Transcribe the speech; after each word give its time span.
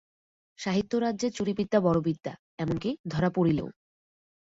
সাহিত্যরাজ্যে 0.59 1.27
চুরিবিদ্যা 1.31 1.79
বড়ো 1.79 2.01
বিদ্যা, 2.01 2.33
এমনকি, 2.59 2.89
ধরা 3.07 3.29
পড়িলেও। 3.29 3.67